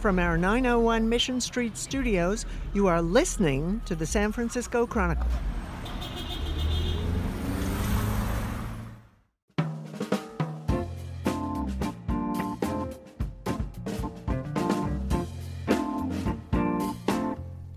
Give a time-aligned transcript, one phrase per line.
[0.00, 5.26] From our 901 Mission Street studios, you are listening to the San Francisco Chronicle.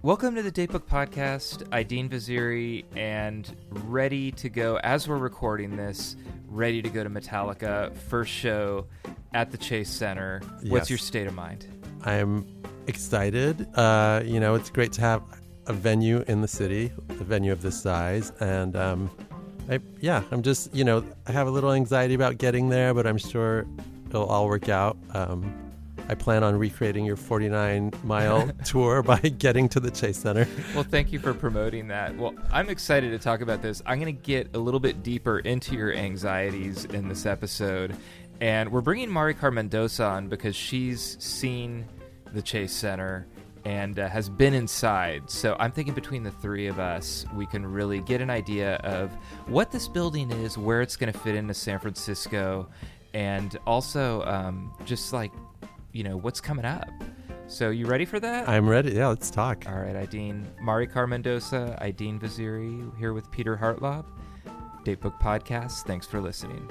[0.02, 1.64] Welcome to the Datebook Podcast.
[1.70, 6.16] Aidin Vaziri and ready to go as we're recording this,
[6.48, 8.88] ready to go to Metallica first show
[9.34, 10.42] at the Chase Center.
[10.64, 10.90] What's Yes.
[10.90, 11.68] your state of mind?
[12.04, 12.46] I'm
[12.88, 13.68] excited.
[13.76, 15.22] Uh, you know, it's great to have
[15.68, 19.10] a venue in the city, a venue of this size, and um,
[19.70, 23.06] I, yeah, I'm just you know I have a little anxiety about getting there, but
[23.06, 23.66] I'm sure
[24.08, 24.98] it'll all work out.
[25.14, 25.54] Um,
[26.10, 30.48] I plan on recreating your 49 mile tour by getting to the Chase Center.
[30.74, 32.18] Well, thank you for promoting that.
[32.18, 33.84] Well, I'm excited to talk about this.
[33.86, 37.96] I'm going to get a little bit deeper into your anxieties in this episode.
[38.42, 41.86] And we're bringing Mari Mendoza on because she's seen
[42.34, 43.28] the Chase Center
[43.66, 45.30] and uh, has been inside.
[45.30, 49.12] So I'm thinking between the three of us, we can really get an idea of
[49.48, 52.70] what this building is, where it's going to fit into San Francisco,
[53.14, 55.32] and also um, just like,
[55.92, 56.90] you know, what's coming up.
[57.48, 58.48] So you ready for that?
[58.48, 58.92] I'm ready.
[58.92, 59.66] Yeah, let's talk.
[59.68, 60.46] All right, Aidin.
[60.62, 64.06] Mari Mendoza, Aidin Vaziri, here with Peter Hartlaub.
[64.86, 65.86] Datebook Podcast.
[65.86, 66.70] Thanks for listening.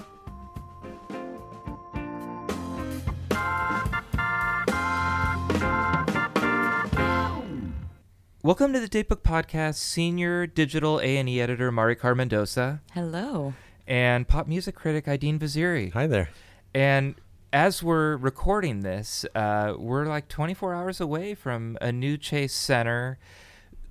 [8.44, 9.74] Welcome to the Datebook Podcast.
[9.74, 13.54] Senior digital A&E editor Mari Mendoza Hello.
[13.84, 15.92] and pop music critic Aidin Vaziri.
[15.92, 16.30] Hi there.
[16.72, 17.16] And
[17.52, 23.18] as we're recording this, uh, we're like 24 hours away from a new Chase Center.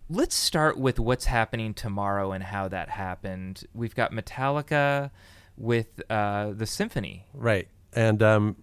[0.09, 3.65] Let's start with what's happening tomorrow and how that happened.
[3.73, 5.11] We've got Metallica
[5.57, 7.25] with uh, the symphony.
[7.33, 8.55] Right, and um,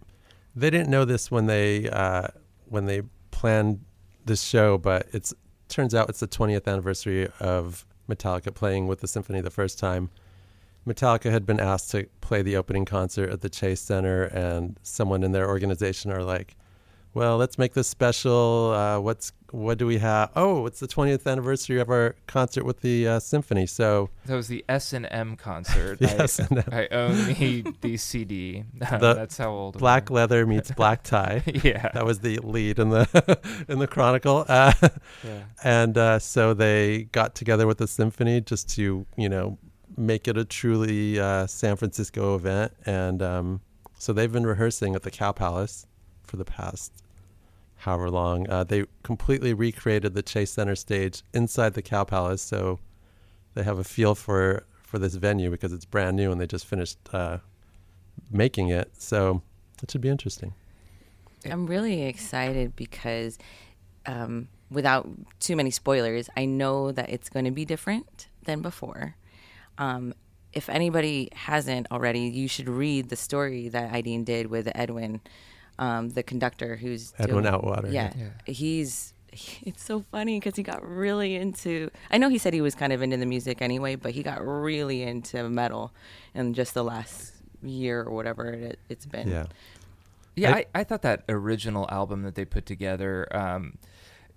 [0.56, 2.28] they didn't know this when they uh,
[2.70, 3.84] when they planned
[4.24, 5.34] this show, but it's
[5.74, 10.08] turns out it's the 20th anniversary of Metallica playing with the symphony the first time.
[10.86, 15.24] Metallica had been asked to play the opening concert at the Chase Center, and someone
[15.24, 16.54] in their organization are like,
[17.14, 18.72] "Well, let's make this special.
[18.72, 20.30] Uh, what's what do we have?
[20.34, 23.66] Oh, it's the 20th anniversary of our concert with the uh, symphony.
[23.66, 25.98] So That was the S and M concert.
[26.04, 28.64] Yes, I, I own the, the CD.
[28.74, 29.78] The That's how old.
[29.78, 31.42] black leather meets black tie.
[31.62, 31.88] yeah.
[31.94, 33.38] that was the lead in the
[33.68, 34.72] in the chronicle uh,
[35.24, 35.44] yeah.
[35.62, 39.58] and uh, so they got together with the symphony just to you know
[39.96, 43.60] make it a truly uh, san francisco event and um,
[43.98, 45.86] so they've been rehearsing at the cow palace
[46.24, 47.03] for the past
[47.84, 52.78] however long uh, they completely recreated the chase center stage inside the cow palace so
[53.54, 56.66] they have a feel for for this venue because it's brand new and they just
[56.66, 57.38] finished uh,
[58.30, 59.42] making it so
[59.82, 60.52] it should be interesting
[61.50, 63.38] I'm really excited because,
[64.06, 65.08] um, without
[65.40, 69.16] too many spoilers, I know that it's going to be different than before.
[69.78, 70.14] Um,
[70.52, 75.20] if anybody hasn't already, you should read the story that Aidin did with Edwin,
[75.78, 78.28] um, the conductor who's edwin doing- outwater Yeah, Yeah.
[78.52, 79.12] he's.
[79.66, 81.90] It's so funny because he got really into.
[82.10, 84.44] I know he said he was kind of into the music anyway, but he got
[84.46, 85.92] really into metal
[86.34, 89.26] in just the last year or whatever it, it's been.
[89.28, 89.46] yeah
[90.36, 93.76] Yeah, I- I, I thought that original album that they put together, um,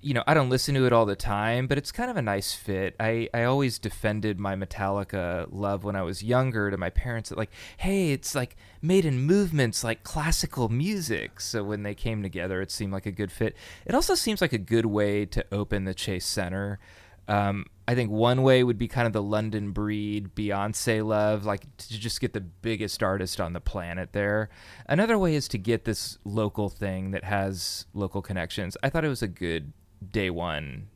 [0.01, 2.21] you know, I don't listen to it all the time, but it's kind of a
[2.21, 2.95] nice fit.
[2.99, 7.37] I, I always defended my Metallica love when I was younger to my parents that
[7.37, 11.39] like, hey, it's like made in movements like classical music.
[11.41, 13.57] So when they came together, it seemed like a good fit.
[13.85, 16.79] It also seems like a good way to open the Chase Center.
[17.27, 21.75] Um, I think one way would be kind of the London breed Beyonce love, like
[21.77, 24.49] to just get the biggest artist on the planet there.
[24.87, 28.77] Another way is to get this local thing that has local connections.
[28.83, 29.73] I thought it was a good
[30.11, 30.87] day one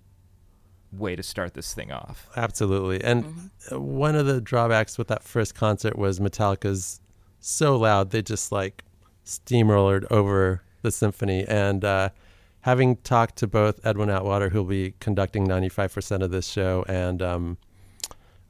[0.92, 2.30] way to start this thing off.
[2.36, 3.04] Absolutely.
[3.04, 7.00] And uh one of the drawbacks with that first concert was Metallica's
[7.40, 8.84] so loud they just like
[9.26, 11.46] steamrolled over the symphony.
[11.48, 12.10] And uh,
[12.62, 17.58] having talked to both Edwin Outwater, who'll be conducting 95% of this show, and um,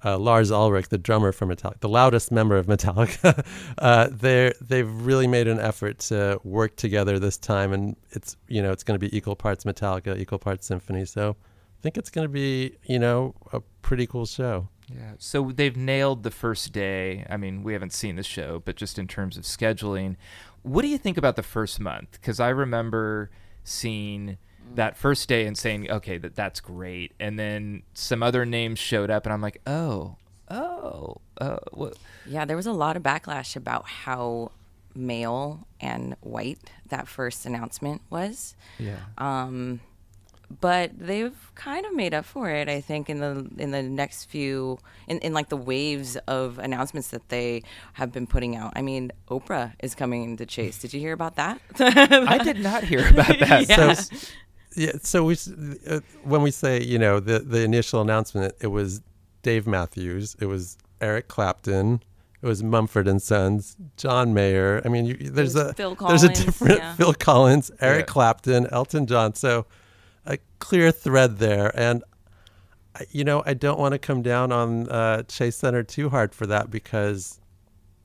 [0.04, 3.46] uh, Lars Ulrich, the drummer for Metallica, the loudest member of Metallica,
[3.78, 8.62] uh, they they've really made an effort to work together this time, and it's you
[8.62, 11.06] know it's going to be equal parts Metallica, equal parts symphony.
[11.06, 14.70] So I think it's going to be you know a pretty cool show.
[14.94, 15.14] Yeah.
[15.20, 17.26] So they've nailed the first day.
[17.30, 20.18] I mean, we haven't seen the show, but just in terms of scheduling,
[20.64, 22.12] what do you think about the first month?
[22.12, 23.30] Because I remember
[23.64, 24.38] seeing
[24.76, 29.10] that first day and saying, okay, that that's great, and then some other names showed
[29.10, 30.18] up, and I'm like, oh,
[30.50, 31.98] oh, uh, what?
[32.26, 34.52] Yeah, there was a lot of backlash about how
[34.96, 38.56] male and white that first announcement was.
[38.78, 38.98] Yeah.
[39.18, 39.80] Um,
[40.60, 44.26] but they've kind of made up for it, I think, in the in the next
[44.26, 47.64] few in, in like the waves of announcements that they
[47.94, 48.74] have been putting out.
[48.76, 50.78] I mean, Oprah is coming to Chase.
[50.78, 51.62] Did you hear about that?
[51.80, 53.62] I did not hear about that.
[53.70, 53.94] Yeah.
[53.94, 54.18] So,
[54.76, 55.36] yeah, so we
[55.90, 59.02] uh, when we say you know the the initial announcement, it was
[59.44, 62.02] Dave Matthews, it was Eric Clapton,
[62.42, 64.82] it was Mumford and Sons, John Mayer.
[64.86, 66.96] I mean, you, there's a Phil there's a different yeah.
[66.96, 68.14] Phil Collins, Eric Yeah.
[68.14, 69.36] Clapton, Elton John.
[69.36, 69.66] So
[70.26, 72.04] a clear thread there, and
[73.10, 76.46] you know I don't want to come down on uh, Chase Center too hard for
[76.48, 77.40] that because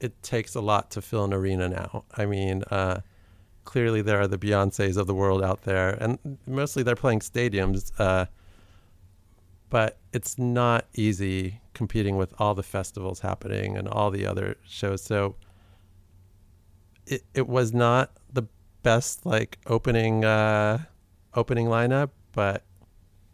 [0.01, 2.05] it takes a lot to fill an arena now.
[2.17, 3.01] I mean, uh,
[3.67, 7.93] clearly there are the Beyonces of the world out there, and mostly they're playing stadiums.
[7.99, 8.25] Uh,
[9.69, 15.03] but it's not easy competing with all the festivals happening and all the other shows.
[15.03, 15.37] So
[17.07, 18.45] it it was not the
[18.83, 20.79] best like opening uh,
[21.35, 22.65] opening lineup, but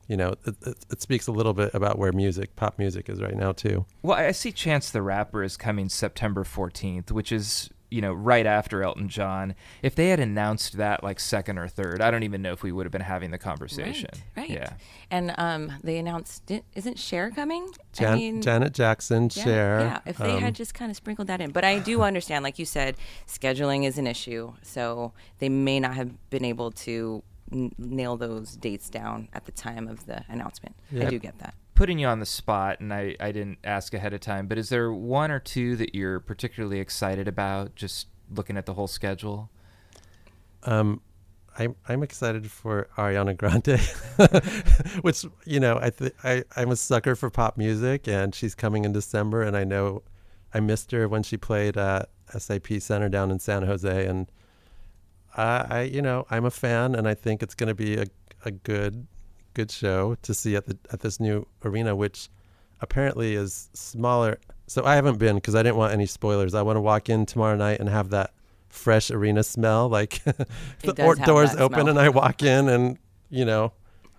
[0.09, 3.21] you know it, it, it speaks a little bit about where music, pop music, is
[3.21, 3.85] right now too.
[4.03, 8.47] Well, I see Chance the Rapper is coming September 14th, which is, you know, right
[8.47, 9.55] after Elton John.
[9.83, 12.73] If they had announced that like second or third, I don't even know if we
[12.73, 14.11] would have been having the conversation.
[14.37, 14.51] Right, right.
[14.51, 14.73] Yeah.
[15.11, 17.71] And um, they announced, isn't Cher coming?
[17.93, 19.81] Jan- Janet Jackson, yeah, Cher.
[19.81, 21.51] Yeah, if they um, had just kind of sprinkled that in.
[21.51, 22.97] But I do understand, like you said,
[23.27, 24.55] scheduling is an issue.
[24.63, 27.23] So they may not have been able to
[27.53, 30.75] n- nail those dates down at the time of the announcement.
[30.99, 31.55] I do get that.
[31.83, 34.69] Putting you on the spot, and I, I didn't ask ahead of time, but is
[34.69, 39.51] there one or two that you're particularly excited about just looking at the whole schedule?
[40.63, 41.01] Um,
[41.59, 43.81] I'm I'm excited for Ariana Grande,
[45.03, 48.85] which you know I th- I I'm a sucker for pop music, and she's coming
[48.85, 50.05] in December, and I know
[50.55, 54.31] I missed her when she played at SAP Center down in San Jose, and
[55.37, 58.05] I, I you know I'm a fan, and I think it's going to be a
[58.45, 59.09] a good
[59.55, 62.29] good show to see at the at this new arena, which
[62.81, 64.39] apparently is smaller.
[64.67, 66.55] So I haven't been because I didn't want any spoilers.
[66.55, 68.33] I want to walk in tomorrow night and have that
[68.69, 71.89] fresh arena smell, like the or- doors open smell.
[71.89, 72.99] and I walk in, and
[73.31, 73.73] you know,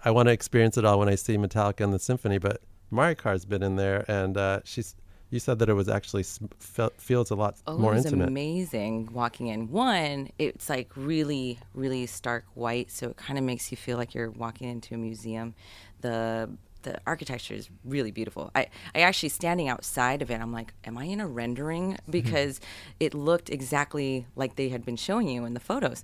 [0.06, 2.38] I want to experience it all when I see Metallica and the symphony.
[2.38, 4.96] But Maricar's been in there, and uh, she's.
[5.34, 6.22] You said that it was actually
[6.60, 8.28] fe- feels a lot Oh, more it was intimate.
[8.28, 9.72] amazing walking in.
[9.72, 14.14] One, it's like really, really stark white, so it kind of makes you feel like
[14.14, 15.56] you're walking into a museum.
[16.02, 16.52] The
[16.84, 18.52] the architecture is really beautiful.
[18.54, 21.98] I, I actually standing outside of it, I'm like, am I in a rendering?
[22.10, 22.60] Because
[23.00, 26.04] it looked exactly like they had been showing you in the photos.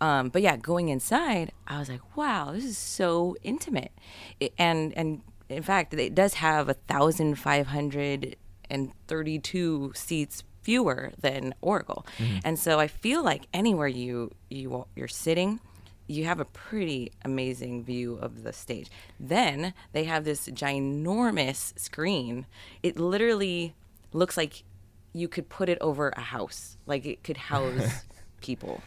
[0.00, 3.92] Um, but yeah, going inside, I was like, wow, this is so intimate.
[4.40, 5.20] It, and and
[5.50, 8.36] in fact, it does have a thousand five hundred
[8.70, 12.06] and thirty-two seats fewer than Oracle.
[12.18, 12.38] Mm-hmm.
[12.44, 15.60] And so I feel like anywhere you you you're sitting,
[16.06, 18.90] you have a pretty amazing view of the stage.
[19.20, 22.46] Then they have this ginormous screen.
[22.82, 23.74] It literally
[24.12, 24.64] looks like
[25.12, 26.76] you could put it over a house.
[26.86, 28.04] Like it could house
[28.40, 28.82] people.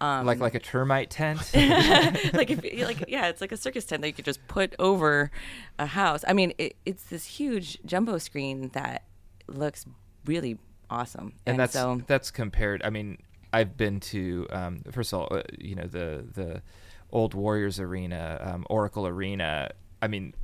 [0.00, 1.38] Um, like like a termite tent?
[1.54, 5.30] like if like yeah, it's like a circus tent that you could just put over
[5.78, 6.24] a house.
[6.26, 9.04] I mean, it, it's this huge jumbo screen that
[9.46, 9.86] looks
[10.24, 10.58] really
[10.90, 11.34] awesome.
[11.46, 12.82] and that's so that's compared.
[12.82, 13.18] I mean,
[13.52, 16.62] I've been to um, first of all, uh, you know, the the
[17.10, 19.70] old Warriors Arena, um, Oracle Arena.
[20.02, 20.34] I mean,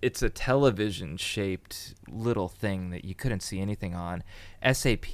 [0.00, 4.22] it's a television shaped little thing that you couldn't see anything on.
[4.72, 5.06] SAP.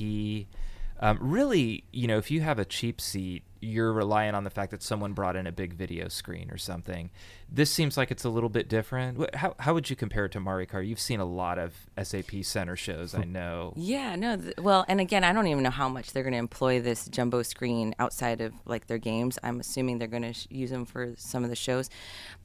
[1.00, 4.70] Um, really, you know, if you have a cheap seat, you're relying on the fact
[4.70, 7.10] that someone brought in a big video screen or something.
[7.50, 9.34] This seems like it's a little bit different.
[9.34, 10.86] How, how would you compare it to Maricar?
[10.86, 13.72] You've seen a lot of SAP Center shows, I know.
[13.76, 14.36] Yeah, no.
[14.36, 17.08] Th- well, and again, I don't even know how much they're going to employ this
[17.08, 19.38] jumbo screen outside of like their games.
[19.42, 21.90] I'm assuming they're going to sh- use them for some of the shows,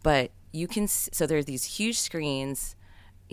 [0.02, 0.86] but you can.
[0.86, 2.76] S- so there's these huge screens,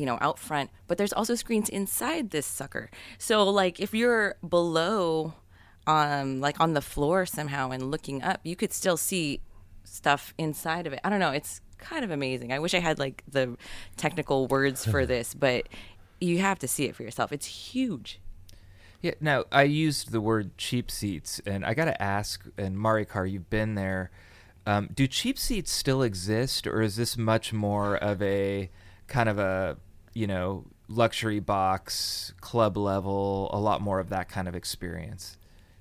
[0.00, 2.90] you know, out front, but there's also screens inside this sucker.
[3.18, 5.34] So like if you're below,
[5.86, 9.42] um, like on the floor somehow and looking up, you could still see
[9.84, 11.00] stuff inside of it.
[11.04, 11.32] I don't know.
[11.32, 12.50] It's kind of amazing.
[12.50, 13.58] I wish I had like the
[13.98, 15.68] technical words for this, but
[16.18, 17.30] you have to see it for yourself.
[17.30, 18.20] It's huge.
[19.02, 19.12] Yeah.
[19.20, 22.42] Now I used the word cheap seats, and I got to ask.
[22.56, 24.10] And Maricar, you've been there.
[24.64, 28.70] Um, do cheap seats still exist, or is this much more of a
[29.08, 29.76] kind of a
[30.14, 35.36] you know luxury box club level, a lot more of that kind of experience?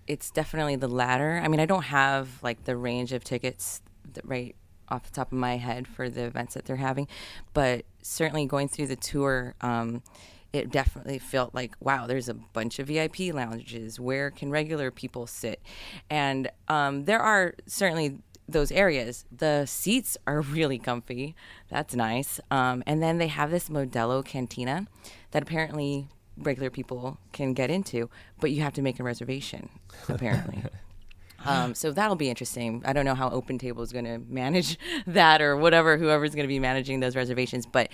[0.08, 1.42] It's definitely the latter.
[1.44, 3.82] I mean, I don't have like the range of tickets
[4.24, 4.56] right
[4.88, 7.08] off the top of my head for the events that they're having,
[7.54, 10.02] but certainly going through the tour, um,
[10.52, 15.28] it definitely felt like wow there's a bunch of vip lounges where can regular people
[15.28, 15.62] sit
[16.10, 18.18] and um, there are certainly
[18.51, 21.36] those areas the seats are really comfy
[21.70, 24.88] that's nice um, and then they have this modelo cantina
[25.32, 29.70] that apparently regular people can get into but you have to make a reservation
[30.08, 30.63] apparently
[31.46, 32.82] Um, so that'll be interesting.
[32.86, 34.77] I don't know how Open Table is going to manage
[35.08, 37.65] that or whatever, whoever's going to be managing those reservations.
[37.65, 37.89] But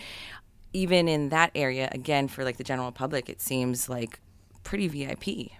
[0.74, 4.20] even in that area, again, for like the general public, it seems like
[4.64, 5.52] pretty VIP.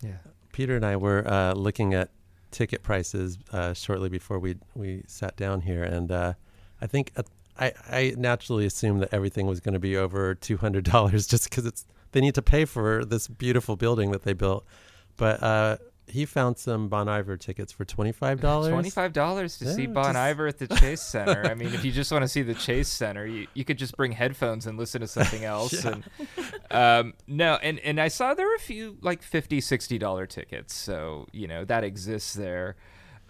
[0.00, 0.18] Yeah.
[0.52, 2.10] Peter and I were uh, looking at
[2.52, 6.34] ticket prices uh, shortly before we we sat down here, and uh,
[6.80, 7.22] I think uh,
[7.58, 11.50] I I naturally assumed that everything was going to be over two hundred dollars just
[11.50, 14.64] because it's they need to pay for this beautiful building that they built,
[15.16, 18.70] but uh, he found some Bon Iver tickets for twenty five dollars.
[18.72, 21.44] Twenty five dollars to Yeah, see Bon just- Iver at the Chase Center.
[21.46, 23.96] I mean, if you just want to see the Chase Center, you, you could just
[23.96, 25.84] bring headphones and listen to something else.
[25.84, 26.04] And
[26.70, 30.74] um, no, and and I saw there were a few like 50 60 dollar tickets,
[30.74, 32.76] so you know that exists there.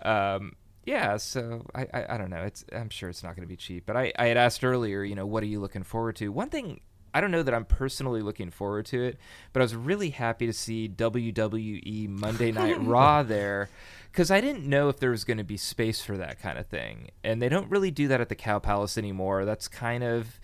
[0.02, 0.52] Um,
[0.84, 2.42] yeah, so I, I I don't know.
[2.42, 5.04] It's I'm sure it's not going to be cheap, but I I had asked earlier,
[5.04, 6.28] you know, what are you looking forward to?
[6.30, 6.80] One thing
[7.14, 9.18] I don't know that I'm personally looking forward to it,
[9.52, 13.68] but I was really happy to see WWE Monday Night Raw there
[14.10, 16.66] because I didn't know if there was going to be space for that kind of
[16.66, 17.10] thing.
[17.22, 19.44] And they don't really do that at the Cow Palace anymore.
[19.44, 20.40] That's kind of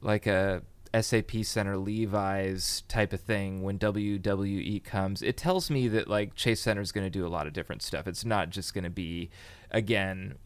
[0.00, 0.62] like a
[0.98, 5.22] SAP Center Levi's type of thing when WWE comes.
[5.22, 7.82] It tells me that like Chase Center is going to do a lot of different
[7.82, 8.06] stuff.
[8.06, 9.30] It's not just going to be
[9.70, 10.36] again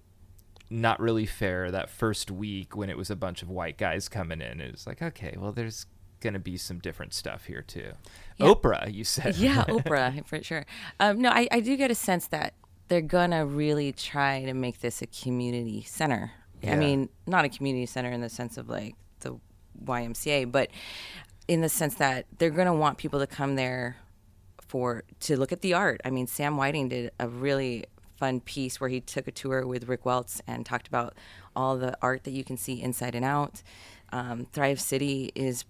[0.69, 4.41] not really fair that first week when it was a bunch of white guys coming
[4.41, 4.61] in.
[4.61, 5.87] It was like, okay, well, there's
[6.21, 7.93] going to be some different stuff here too.
[8.39, 8.47] Yeah.
[8.47, 9.37] Oprah, you said.
[9.37, 10.67] yeah, Oprah for sure.
[10.99, 12.55] Um, no, I, I do get a sense that
[12.89, 16.33] they're gonna really try to make this a community center.
[16.63, 16.75] Yeah.
[16.75, 19.39] I mean, not a community center in the sense of like the
[19.85, 20.71] YMCA, but
[21.49, 23.97] in the sense that they're gonna want people to come there
[24.61, 26.01] for to look at the art.
[26.05, 27.85] I mean, Sam Whiting did a really
[28.17, 31.15] fun piece where he took a tour with Rick Welts and talked about
[31.55, 33.63] all the art that you can see inside and out.
[34.13, 35.65] Um, Thrive City is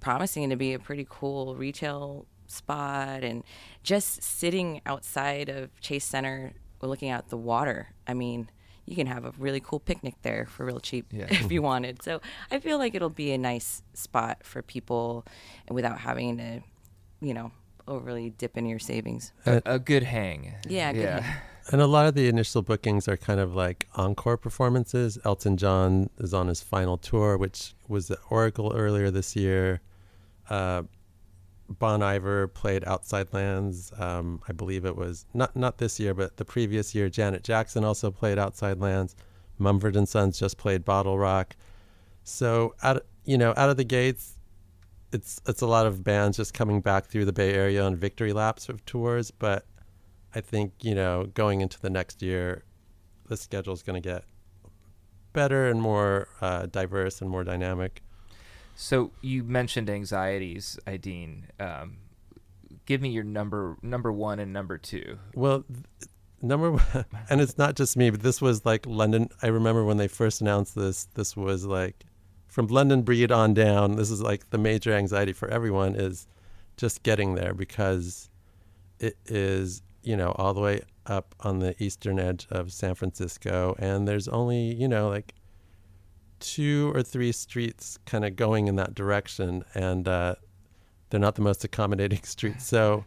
[0.00, 3.44] promising to be a pretty cool retail spot and
[3.82, 6.52] just sitting outside of Chase Center
[6.82, 7.88] looking out the water.
[8.06, 8.50] I mean,
[8.86, 11.26] you can have a really cool picnic there for real cheap Yeah.
[11.30, 12.02] if you wanted.
[12.02, 15.24] So I feel like it'll be a nice spot for people
[15.70, 16.60] without having to,
[17.20, 17.52] you know,
[17.86, 19.32] overly dip into your savings.
[19.46, 20.54] A, a good hang.
[20.68, 21.20] Yeah, good yeah.
[21.20, 21.42] hang.
[21.70, 25.18] And a lot of the initial bookings are kind of like encore performances.
[25.24, 29.80] Elton John is on his final tour, which was at Oracle earlier this year.
[30.48, 30.82] Uh,
[31.78, 33.92] Bon Iver played Outside Lands.
[33.96, 37.08] Um, I believe it was not not this year, but the previous year.
[37.08, 39.14] Janet Jackson also played Outside Lands.
[39.58, 41.54] Mumford and Sons just played Bottle Rock.
[42.24, 44.34] So out you know out of the gates,
[45.12, 48.32] it's it's a lot of bands just coming back through the Bay Area on victory
[48.32, 49.30] laps of tours.
[49.30, 49.64] But
[50.34, 52.64] I think you know going into the next year,
[53.26, 54.24] the schedule is going to get
[55.32, 58.02] better and more uh, diverse and more dynamic.
[58.74, 61.44] So you mentioned anxieties, Aidin.
[61.58, 61.98] Um,
[62.86, 65.18] give me your number number one and number two.
[65.34, 66.08] Well, th-
[66.40, 69.28] number one, and it's not just me, but this was like London.
[69.42, 71.04] I remember when they first announced this.
[71.14, 72.04] This was like
[72.48, 73.96] from London Breed on down.
[73.96, 76.26] This is like the major anxiety for everyone is
[76.76, 78.30] just getting there because
[78.98, 83.76] it is you know all the way up on the eastern edge of San Francisco,
[83.78, 85.34] and there's only you know like
[86.40, 90.34] two or three streets kind of going in that direction, and uh,
[91.10, 92.66] they're not the most accommodating streets.
[92.66, 93.04] So,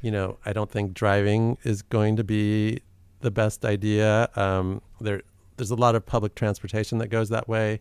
[0.00, 2.80] you know, I don't think driving is going to be
[3.20, 4.28] the best idea.
[4.36, 5.22] Um, there,
[5.56, 7.80] there's a lot of public transportation that goes that way.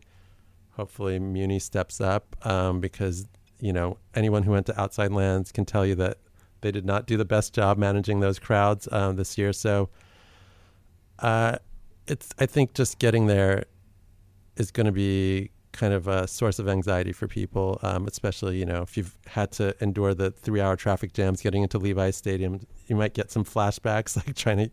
[0.72, 3.28] Hopefully, Muni steps up um, because
[3.60, 6.18] you know anyone who went to Outside Lands can tell you that
[6.62, 9.54] they did not do the best job managing those crowds um, this year.
[9.54, 9.90] So,
[11.20, 11.58] uh,
[12.08, 13.66] it's I think just getting there
[14.56, 18.66] is going to be kind of a source of anxiety for people, um, especially you
[18.66, 22.66] know if you've had to endure the three-hour traffic jams getting into Levi's Stadium.
[22.88, 24.72] You might get some flashbacks, like trying to.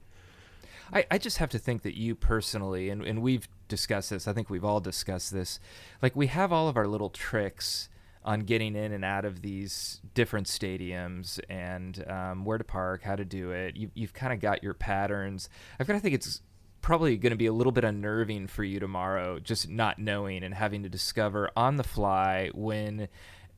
[0.92, 4.32] I, I just have to think that you personally, and, and we've discussed this, I
[4.32, 5.58] think we've all discussed this,
[6.02, 7.88] like we have all of our little tricks
[8.24, 13.16] on getting in and out of these different stadiums and um, where to park, how
[13.16, 13.76] to do it.
[13.76, 15.48] You, you've kind of got your patterns.
[15.78, 16.40] I've got to think it's
[16.80, 20.54] probably going to be a little bit unnerving for you tomorrow, just not knowing and
[20.54, 23.08] having to discover on the fly when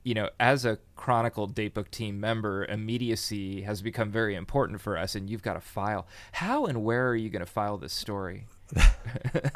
[0.07, 5.17] you know, as a Chronicle Datebook team member, immediacy has become very important for us,
[5.17, 6.07] and you've got to file.
[6.31, 8.47] How and where are you going to file this story?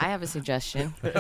[0.01, 0.93] I have a suggestion.
[1.05, 1.13] um,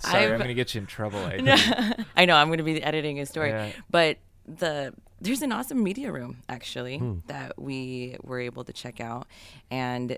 [0.00, 1.18] Sorry, I've- I'm going to get you in trouble.
[1.18, 2.04] I.
[2.16, 3.72] I know I'm going to be editing a story, Yeah.
[3.90, 9.26] but the there's an awesome media room actually that we were able to check out,
[9.72, 10.16] and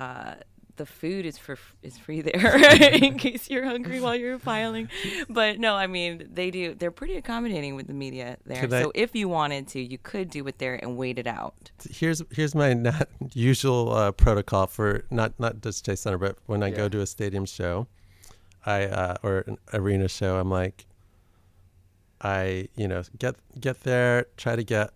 [0.00, 0.34] uh,
[0.80, 2.56] the food is for is free there
[3.06, 4.88] in case you're hungry while you're filing.
[5.28, 6.74] But no, I mean they do.
[6.74, 8.60] They're pretty accommodating with the media there.
[8.62, 11.26] Could I- so if you wanted to, you could do it there and wait it
[11.26, 11.70] out.
[11.90, 16.62] here's here's my not usual uh, protocol for not not just Chase Center, but when
[16.62, 16.76] I Yeah.
[16.82, 17.86] go to a stadium show,
[18.64, 20.86] I uh, or an arena show, I'm like,
[22.20, 24.90] I you know get get there, try to get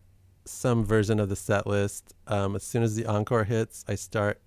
[0.47, 2.13] some version of the set list.
[2.27, 4.41] Um, as soon as the encore hits, I start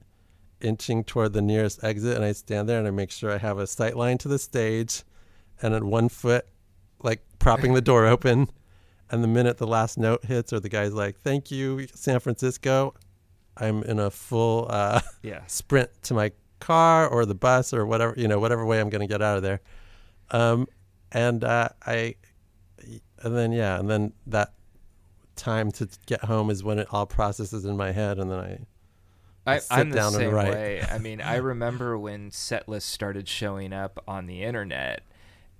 [0.61, 3.59] inching toward the nearest exit, and I stand there and I make sure I have
[3.59, 5.03] a sight line to the stage,
[5.61, 6.45] and at one foot,
[7.01, 8.49] like propping the door open.
[9.09, 12.93] And the minute the last note hits, or the guy's like, "Thank you, San Francisco,"
[13.55, 15.41] I'm in a full uh, yeah.
[15.47, 19.01] sprint to my car or the bus or whatever you know, whatever way I'm going
[19.01, 19.61] to get out of there.
[20.31, 20.67] Um,
[21.11, 22.15] and uh, I,
[23.23, 24.53] and then yeah, and then that
[25.35, 28.59] time to get home is when it all processes in my head, and then I
[29.47, 30.83] I, I'm the same way.
[30.89, 35.03] I mean, I remember when set lists started showing up on the internet,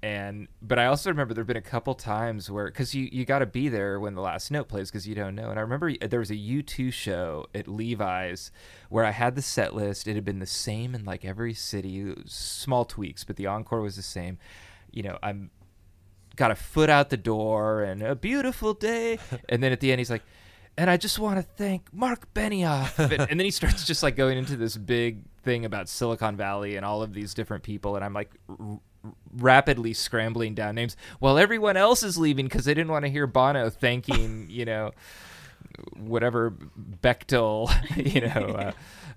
[0.04, 3.40] and but I also remember there've been a couple times where because you you got
[3.40, 5.50] to be there when the last note plays because you don't know.
[5.50, 8.52] And I remember there was a U2 show at Levi's
[8.90, 10.08] where I had the set list.
[10.08, 13.96] It had been the same in like every city, small tweaks, but the encore was
[13.96, 14.38] the same.
[14.92, 15.50] You know, I'm
[16.38, 19.20] got a foot out the door and a beautiful day.
[19.50, 20.24] And then at the end, he's like,
[20.78, 22.98] and I just want to thank Mark Benioff.
[23.00, 26.76] And, and then he starts just like going into this big thing about Silicon Valley
[26.76, 27.96] and all of these different people.
[27.96, 28.80] And I'm like r-
[29.36, 33.26] rapidly scrambling down names while everyone else is leaving because they didn't want to hear
[33.26, 34.92] Bono thanking, you know,
[35.96, 36.52] whatever
[37.02, 37.70] Bechtel,
[38.14, 38.72] you know, uh,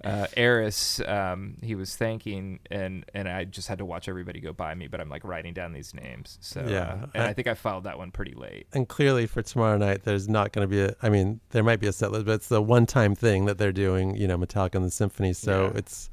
[0.05, 4.53] uh, Eris, um, he was thanking, and and I just had to watch everybody go
[4.53, 4.87] by me.
[4.87, 7.55] But I'm like writing down these names, so Yeah, uh, and I, I- think I
[7.55, 8.67] filed that one pretty late.
[8.73, 10.95] and clearly for tomorrow night, there's not going to be a.
[11.03, 13.73] I mean, there might be a set list, but it's the one-time thing that they're
[13.73, 14.17] doing.
[14.17, 15.33] You know, Metallica and the Symphony.
[15.33, 15.79] So Yeah.
[15.79, 16.11] it's,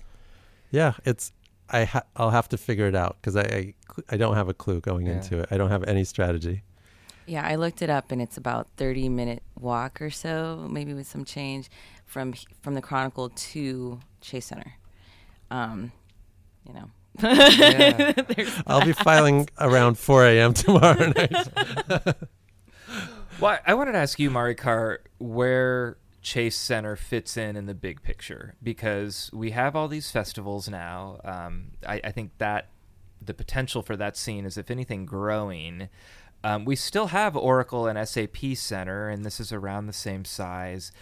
[0.71, 1.31] yeah, it's.
[1.69, 3.73] I ha- I'll have to figure it out because I, I
[4.09, 5.13] I don't have a clue going Yeah.
[5.13, 5.47] into it.
[5.51, 6.63] I don't have any strategy.
[7.27, 11.07] Yeah, I looked it up, and it's about thirty minute walk or so, maybe with
[11.07, 11.69] some change
[12.05, 14.73] from from the Chronicle to Chase Center.
[15.51, 15.91] Um,
[16.65, 16.89] you know,
[17.21, 18.13] Yeah.
[18.67, 20.53] I'll be filing around 4 a.m.
[20.53, 22.15] tomorrow night.
[23.39, 28.01] Well, I wanted to ask you, Maricar, where Chase Center fits in in the big
[28.01, 31.19] picture because we have all these festivals now.
[31.23, 32.69] Um, I, I think that
[33.23, 35.89] the potential for that scene is, if anything, growing.
[36.47, 40.93] Um, we still have Oracle and SAP Center, and this is around the same size.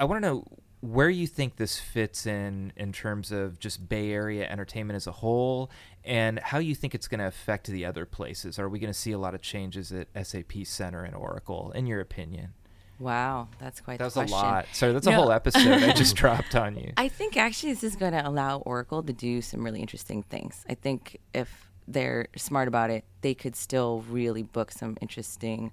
[0.00, 0.44] I want to know
[0.80, 5.12] where you think this fits in in terms of just Bay Area entertainment as a
[5.12, 5.70] whole,
[6.04, 8.58] and how you think it's going to affect the other places.
[8.58, 11.86] Are we going to see a lot of changes at SAP Center and Oracle, in
[11.86, 12.54] your opinion?
[12.98, 14.36] wow, that's quite That was question.
[14.36, 14.66] a lot.
[14.72, 16.92] Sorry, that's a whole episode I just dropped on you.
[16.96, 20.64] I think actually this is going to allow Oracle to do some really interesting things.
[20.68, 25.72] I think if they're smart about it, they could still really book some interesting,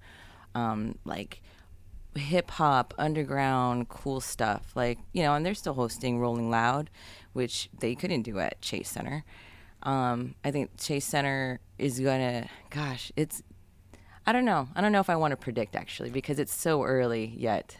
[0.55, 1.41] um, like
[2.15, 4.71] hip hop, underground, cool stuff.
[4.75, 6.89] Like you know, and they're still hosting Rolling Loud,
[7.33, 9.23] which they couldn't do at Chase Center.
[9.83, 12.47] Um, I think Chase Center is gonna.
[12.69, 13.43] Gosh, it's.
[14.25, 14.69] I don't know.
[14.75, 17.77] I don't know if I want to predict actually because it's so early yet,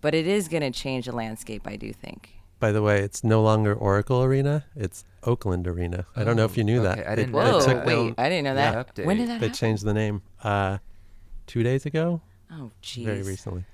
[0.00, 1.66] but it is gonna change the landscape.
[1.66, 2.37] I do think.
[2.60, 6.06] By the way, it's no longer Oracle Arena; it's Oakland Arena.
[6.16, 7.06] I don't know if you knew okay, that.
[7.06, 7.86] I They- didn't they know Whoa, took that.
[7.86, 8.94] wait, down- I didn't know Yeah, that.
[8.94, 9.04] update.
[9.06, 9.52] When did that they happen?
[9.58, 10.78] changed the name uh,
[11.46, 13.04] two days ago, Oh, jeez.
[13.04, 13.64] very recently.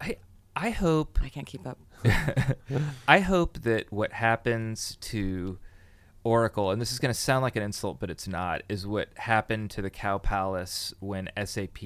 [0.00, 0.16] I
[0.54, 1.78] I hope I can't keep up.
[3.08, 5.58] I hope that what happens to
[6.24, 9.08] Oracle, and this is going to sound like an insult, but it's not, is what
[9.16, 11.78] happened to the Cow Palace when SAP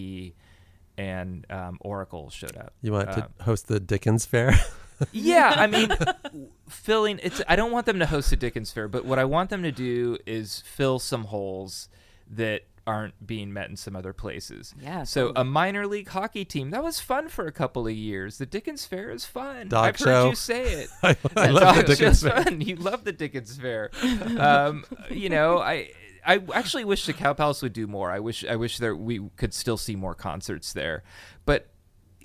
[0.97, 2.73] and um, Oracle showed up.
[2.83, 4.53] You want to Um, host the Dickens Fair?
[5.13, 5.89] yeah, I mean,
[6.69, 7.41] filling it's.
[7.49, 9.73] I don't want them to host a Dickens fair, but what I want them to
[9.73, 11.89] do is fill some holes
[12.31, 14.75] that aren't being met in some other places.
[14.81, 15.41] Yeah, So totally.
[15.43, 18.39] a minor league hockey team that was fun for a couple of years.
[18.39, 19.69] The Dickens Fair is fun.
[19.69, 20.23] Dog I've show.
[20.25, 20.91] heard you say it.
[21.03, 22.43] I, I love the Dickens Fair.
[22.43, 22.61] fun.
[22.63, 23.91] You love the Dickens Fair.
[24.39, 25.91] Um, you know, I
[26.27, 28.11] I actually wish the Cow Palace would do more.
[28.11, 31.03] I wish I wish there we could still see more concerts there.
[31.45, 31.69] But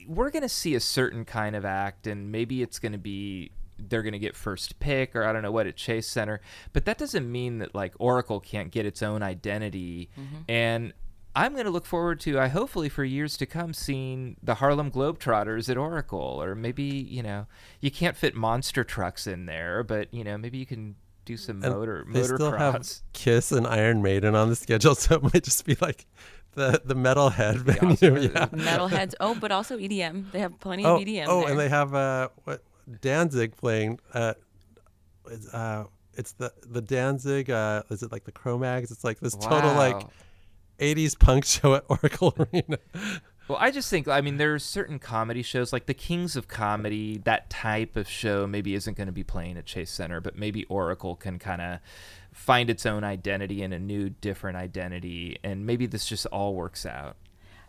[0.07, 3.51] we're going to see a certain kind of act, and maybe it's going to be
[3.77, 6.41] they're going to get first pick, or I don't know what at Chase Center.
[6.73, 10.09] But that doesn't mean that like Oracle can't get its own identity.
[10.17, 10.37] Mm-hmm.
[10.47, 10.93] And
[11.35, 14.89] I'm going to look forward to, I hopefully for years to come, seeing the Harlem
[14.89, 17.47] Globetrotters at Oracle, or maybe you know,
[17.81, 21.63] you can't fit monster trucks in there, but you know, maybe you can do some
[21.63, 22.87] And motor they motor still have.
[23.13, 26.05] Kiss and Iron Maiden on the schedule, so it might just be like
[26.53, 27.93] the the metalhead The venue.
[27.93, 28.45] Oscar- Yeah.
[28.77, 29.13] Metalheads.
[29.19, 30.31] Oh, but also EDM.
[30.31, 31.25] They have plenty Oh, of EDM.
[31.27, 31.49] oh, there.
[31.51, 32.63] and they have uh, what
[33.01, 33.99] Danzig playing.
[34.13, 34.33] Uh,
[35.29, 37.49] it's, uh, it's the the Danzig.
[37.49, 38.91] Uh, is it like the Cro-Mags?
[38.91, 40.05] It's like this total like
[40.79, 42.77] '80s punk show at Oracle Arena.
[43.47, 46.47] Well, I just think, I mean, there are certain comedy shows, like the Kings of
[46.47, 50.35] Comedy, that type of show maybe isn't going to be playing at Chase Center, but
[50.35, 51.79] maybe Oracle can kind of
[52.31, 55.37] find its own identity and a new, different identity.
[55.43, 57.17] And maybe this just all works out.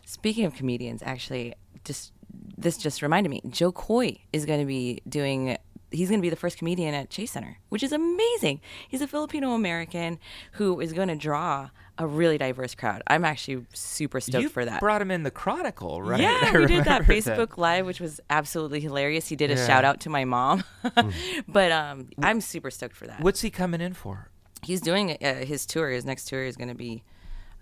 [0.03, 2.11] Speaking of comedians, actually, just
[2.57, 3.41] this just reminded me.
[3.47, 5.57] Jo Koy is going to be doing.
[5.91, 8.61] He's going to be the first comedian at Chase Center, which is amazing.
[8.87, 10.17] He's a Filipino American
[10.53, 13.01] who is going to draw a really diverse crowd.
[13.07, 14.79] I'm actually super stoked you for that.
[14.79, 16.19] brought him in the Chronicle, right?
[16.21, 19.27] Yeah, I we did that Facebook Live, which was absolutely hilarious.
[19.27, 19.67] He did a Yeah.
[19.67, 20.63] shout out to my mom,
[21.47, 23.21] but um, I'm super stoked for that.
[23.21, 24.29] What's he coming in for?
[24.63, 25.89] he's doing uh, his tour.
[25.91, 27.03] His next tour is going to be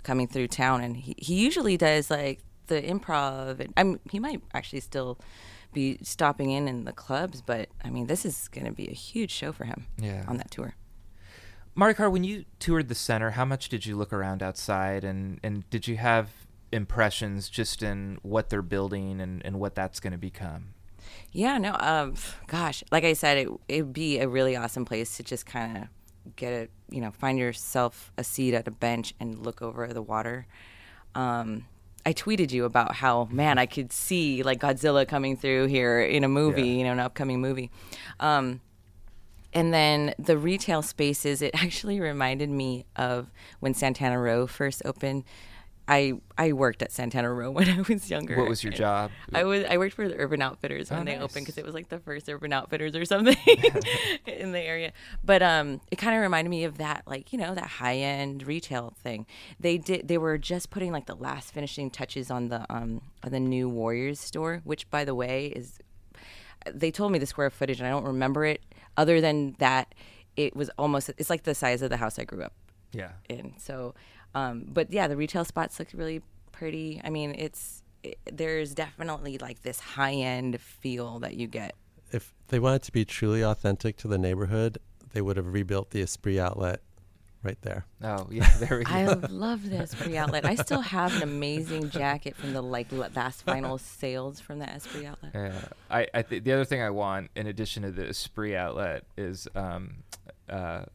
[0.03, 3.59] coming through town, and he, he usually does like the improv.
[3.59, 5.17] And, I'm he might actually still
[5.73, 8.93] be stopping in in the clubs, but I mean, this is going to be a
[8.93, 9.87] huge show for him.
[9.97, 10.23] Yeah.
[10.27, 10.75] on that tour.
[11.77, 15.69] Maricar, when you toured the center, how much did you look around outside and, and
[15.69, 16.29] did you have
[16.71, 20.69] impressions just in what they're building and, and what that's going to become?
[21.31, 22.15] Yeah, no, um,
[22.47, 26.35] gosh, like I said, it it'd be a really awesome place to just kind of
[26.35, 30.01] get a, you know, find yourself a seat at a bench and look over the
[30.01, 30.47] water.
[31.13, 31.65] Um,
[32.05, 36.23] I tweeted you about how man I could see like Godzilla coming through here in
[36.23, 36.77] a movie, Yeah.
[36.77, 37.69] you know, an upcoming movie.
[38.19, 38.61] Um,
[39.55, 45.23] and then the retail spaces, it actually reminded me of when Santana Row first opened.
[45.87, 48.35] I I worked at Santana Row when I was younger.
[48.37, 49.11] What was your job?
[49.31, 51.21] I was I worked for the Urban Outfitters when Oh, they nice.
[51.21, 53.37] opened because it was like the first Urban Outfitters or something
[54.25, 54.93] in the area.
[55.23, 58.47] But um, it kind of reminded me of that, like you know, that high end
[58.47, 59.27] retail thing.
[59.59, 60.07] They did.
[60.07, 63.69] They were just putting like the last finishing touches on the um on the new
[63.69, 65.77] Warriors store, which by the way is
[66.73, 68.61] they told me the square footage and I don't remember it.
[68.97, 69.93] Other than that,
[70.35, 72.53] it was almost it's like the size of the house I grew up
[72.91, 73.11] Yeah.
[73.29, 73.53] in.
[73.57, 73.95] So,
[74.33, 77.01] um, but yeah, the retail spots look really pretty.
[77.03, 81.73] I mean, it's it, there's definitely like this high end feel that you get.
[82.11, 84.77] if they wanted to be truly authentic to the neighborhood,
[85.13, 86.81] they would have rebuilt the Esprit outlet
[87.45, 87.85] right there.
[88.03, 88.91] Oh, yeah, there we go.
[88.93, 90.45] I love this Esprit outlet.
[90.45, 95.05] I still have an amazing jacket from the like last final sales from the Esprit
[95.05, 95.31] outlet.
[95.33, 99.03] Yeah, I, I th- the other thing I want, in addition to the Esprit outlet,
[99.17, 100.03] is um,
[100.49, 100.85] uh,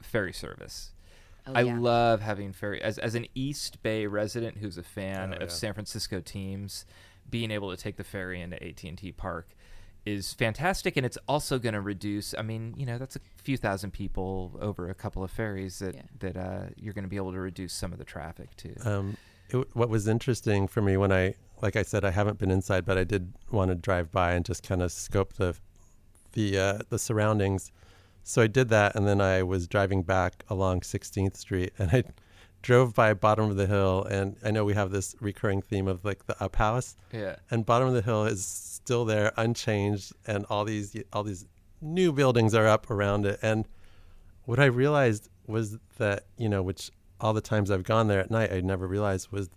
[0.00, 0.92] ferry service.
[1.48, 1.78] Oh, I yeah.
[1.78, 5.48] love having ferry as as an East Bay resident who's a fan Oh, of yeah.
[5.48, 6.84] San Francisco teams.
[7.28, 9.48] Being able to take the ferry into AT and T Park
[10.06, 12.34] is fantastic, and it's also going to reduce.
[12.38, 15.94] I mean, you know, that's a few thousand people over a couple of ferries that
[15.96, 16.02] Yeah.
[16.20, 18.74] that uh, you're going to be able to reduce some of the traffic too.
[18.84, 19.16] Um,
[19.50, 22.84] it, what was interesting for me when I, like I said, I haven't been inside,
[22.84, 25.56] but I did want to drive by and just kind of scope the,
[26.32, 27.72] the uh, the surroundings.
[28.22, 32.02] So I did that, and then I was driving back along 16th Street, and I
[32.66, 36.04] drove by bottom of the hill, and I know we have this recurring theme of
[36.04, 40.44] like the up house, yeah, and bottom of the hill is still there, unchanged, and
[40.50, 41.46] all these all these
[41.80, 43.38] new buildings are up around it.
[43.40, 43.68] And
[44.46, 48.32] what I realized was that you know, which all the times I've gone there at
[48.32, 49.48] night, I never realized was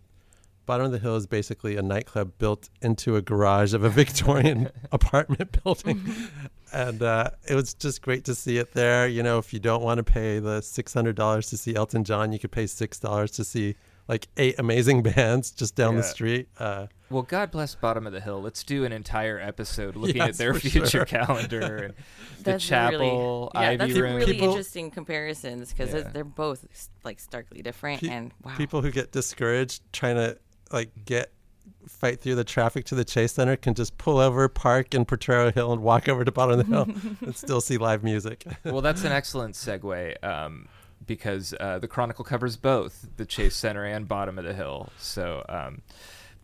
[0.67, 4.69] bottom of the hill is basically a nightclub built into a garage of a Victorian
[4.91, 5.99] apartment building.
[6.73, 9.07] And uh, it was just great to see it there.
[9.07, 12.03] You know, if you don't want to pay the six hundred dollars to see Elton
[12.03, 13.75] John, you could pay six dollars to see
[14.07, 16.47] like eight amazing bands just down the street.
[16.57, 18.41] Uh, Well, God bless Bottom of the Hill.
[18.41, 21.05] Let's do an entire episode looking at their future sure.
[21.17, 21.75] calendar.
[21.77, 21.93] And
[22.39, 24.15] the That's chapel, really, yeah, Ivy that's Room.
[24.15, 26.09] really People- interesting comparisons because Yeah.
[26.11, 28.01] they're both like starkly different.
[28.01, 30.37] Pe- and wow, people who get discouraged trying to
[30.71, 31.31] like get
[31.87, 35.51] fight through the traffic to the chase center can just pull over park in Potrero
[35.51, 38.81] Hill and walk over to bottom of the hill and still see live music well,
[38.81, 40.67] that's an excellent segue um,
[41.05, 44.89] because uh, the Chronicle covers both the Chase Center and Bottom of the Hill.
[44.97, 45.81] So um,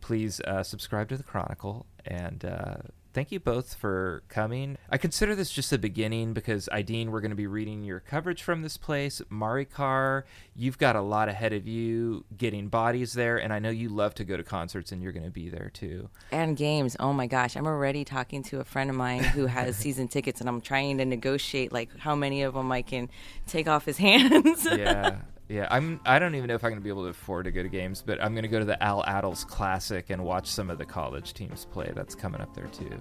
[0.02, 2.78] please uh, subscribe to the Chronicle and uh,
[3.16, 4.78] thank you both for coming.
[4.90, 8.44] I consider this just the beginning because Aidin, we're going to be reading your coverage
[8.44, 9.22] from this place.
[9.32, 10.24] Maricar,
[10.54, 14.14] you've got a lot ahead of you getting bodies there, and I know you love
[14.16, 16.10] to go to concerts and you're going to be there too.
[16.32, 16.98] and games.
[17.00, 20.42] Oh my gosh, I'm already talking to a friend of mine who has season tickets,
[20.42, 23.10] and I'm trying to negotiate like how many of them I can
[23.48, 24.66] take off his hands.
[24.66, 25.20] yeah.
[25.48, 26.00] Yeah, I'm.
[26.06, 27.70] I don't even know if I'm going to be able to afford to go to
[27.70, 30.78] games, but I'm going to go to the Al Attles Classic and watch some of
[30.78, 31.92] the college teams play.
[31.94, 33.00] That's coming up there too.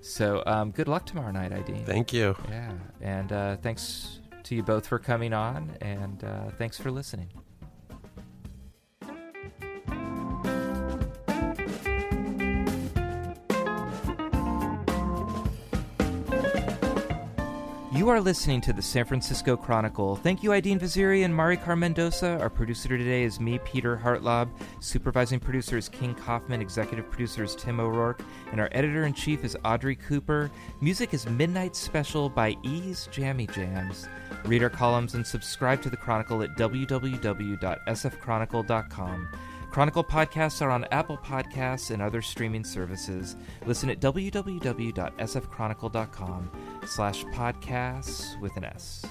[0.00, 1.84] So, um, good luck tomorrow night, ID.
[1.84, 2.36] Thank you.
[2.48, 7.28] Yeah, and uh, thanks to you both for coming on, and uh, thanks for listening.
[18.06, 20.14] You are listening to the San Francisco Chronicle.
[20.14, 22.38] Thank you, Aidin Vaziri and Maricar Mendoza.
[22.40, 24.48] Our producer today is me, Peter Hartlaub.
[24.78, 26.60] Supervising producer is King Kaufman.
[26.60, 28.22] Executive producer is Tim O'Rourke.
[28.52, 30.52] And our editor in chief is Audrey Cooper.
[30.80, 34.06] Music is Midnight Special by Ease Jammy Jams.
[34.44, 39.28] Read our columns and subscribe to the Chronicle at www.sfchronicle.com.
[39.70, 43.36] Chronicle podcasts are on Apple Podcasts and other streaming services.
[43.66, 46.50] Listen at www.sfchronicle.com
[46.86, 49.04] slash podcasts with an S.